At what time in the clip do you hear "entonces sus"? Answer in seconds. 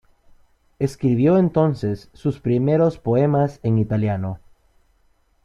1.37-2.39